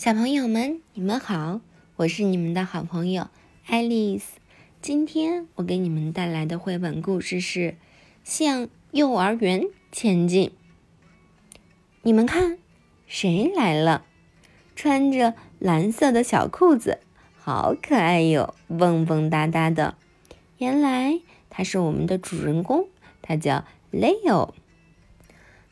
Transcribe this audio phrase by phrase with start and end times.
[0.00, 1.60] 小朋友们，你们好，
[1.96, 3.28] 我是你们的好朋友
[3.66, 4.38] 爱丽丝。
[4.80, 7.60] 今天我给你们带来的绘本故事是
[8.24, 10.48] 《向幼儿园前进》。
[12.00, 12.56] 你们看，
[13.06, 14.06] 谁来了？
[14.74, 17.00] 穿着蓝色的小裤子，
[17.36, 19.96] 好可爱哟，蹦蹦哒哒的。
[20.56, 21.20] 原来
[21.50, 22.88] 他是我们的主人公，
[23.20, 24.54] 他叫 Leo。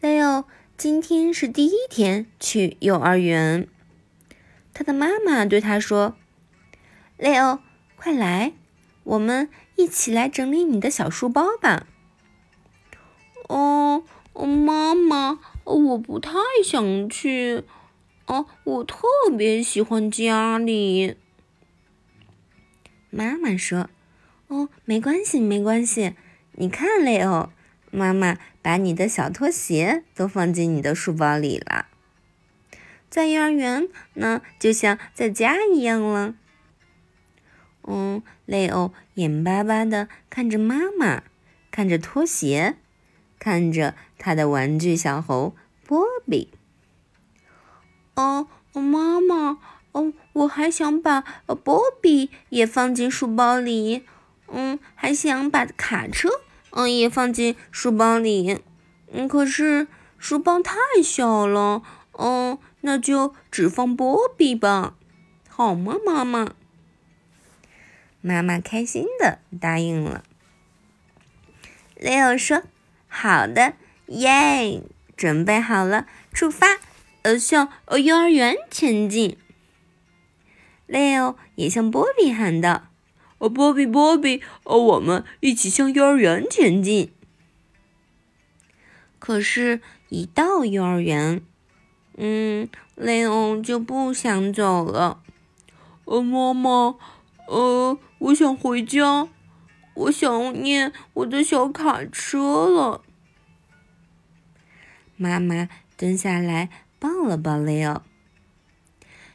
[0.00, 0.44] Leo
[0.76, 3.66] 今天是第一天去幼儿园。
[4.74, 6.16] 他的妈妈对他说
[7.18, 7.60] ：“Leo，
[7.96, 8.52] 快来，
[9.04, 11.86] 我们一起来整理你的小书包吧。
[13.48, 14.02] ”“哦，
[14.34, 16.32] 妈妈，我不太
[16.64, 17.64] 想去。
[18.26, 19.06] 哦，我特
[19.36, 21.16] 别喜欢家里。”
[23.10, 23.90] 妈妈说
[24.48, 26.14] ：“哦，没关系，没关系。
[26.52, 27.50] 你看，Leo，
[27.90, 31.88] 妈妈把你的小拖鞋都放进你的书包里了。”
[33.12, 36.34] 在幼儿园，那就像在家一样了。
[37.86, 41.22] 嗯，雷欧眼巴巴的看着妈妈，
[41.70, 42.78] 看着拖鞋，
[43.38, 45.54] 看着他的玩具小猴
[45.84, 46.54] 波比。
[48.14, 49.58] 哦，妈妈，
[49.92, 51.20] 哦，我还想把
[51.62, 54.06] 波比也放进书包里。
[54.48, 56.30] 嗯，还想把卡车，
[56.70, 58.62] 嗯，也放进书包里。
[59.12, 61.82] 嗯，可是书包太小了。
[62.12, 62.56] 嗯。
[62.82, 64.94] 那就只放波比吧，
[65.48, 66.54] 好吗，妈妈？
[68.20, 70.22] 妈妈开心的答应了。
[71.96, 72.62] 雷欧说
[73.08, 73.74] ：“好的，
[74.06, 74.82] 耶！
[75.16, 76.78] 准备好了，出发，
[77.22, 79.36] 呃，向呃幼儿园前进。”
[80.86, 82.88] 雷欧也向波比喊道
[83.38, 87.12] ：“哦，波比，波比，哦，我们一起向幼儿园前进。”
[89.20, 91.40] 可是，一到幼儿园，
[92.16, 95.22] 嗯，雷欧就不想走了。
[96.04, 96.96] 呃，妈妈，
[97.48, 99.28] 呃，我想回家，
[99.94, 103.02] 我想念我的小卡车了。
[105.16, 108.02] 妈妈蹲下来抱了抱雷欧。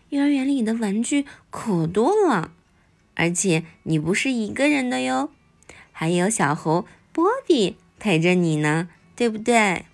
[0.10, 2.52] 幼儿园里的玩具可多了，
[3.16, 5.32] 而且你不是一个人的哟，
[5.92, 9.86] 还有小猴波比陪着你呢，对不对？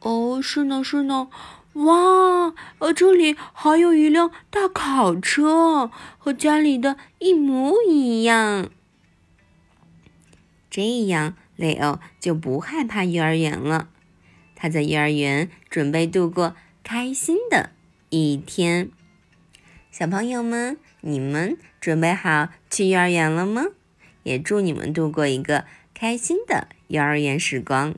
[0.00, 1.28] 哦，是呢，是呢，
[1.74, 8.70] 哇，呃，这里还有一辆大卡车，和家里的一模一样。
[10.70, 13.88] 这样，雷欧就不害怕幼儿园了。
[14.54, 16.54] 他在幼儿园准备度过
[16.84, 17.70] 开心的
[18.10, 18.90] 一天。
[19.90, 23.64] 小朋友们，你们准备好去幼儿园了吗？
[24.22, 27.94] 也祝你们度过一个开心的幼儿园时光。